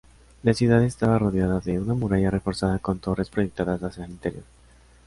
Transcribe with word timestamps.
La 0.41 0.55
ciudad 0.55 0.83
estaba 0.83 1.19
rodeada 1.19 1.59
de 1.59 1.79
una 1.79 1.93
muralla 1.93 2.31
reforzada 2.31 2.79
con 2.79 2.97
torres 2.97 3.29
proyectadas 3.29 3.83
hacia 3.83 4.05
el 4.05 4.09
interior. 4.09 4.45